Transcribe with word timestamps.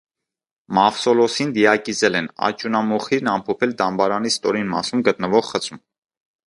Մավսոլոսին 0.77 1.51
դիակիզել 1.57 2.17
են, 2.21 2.31
աճյունամոխիրն 2.49 3.31
ամփոփել 3.37 3.77
դամբարանի 3.83 4.35
ստորին 4.39 4.77
մասում 4.77 5.09
գտնվող 5.11 5.49
խցում։ 5.53 5.85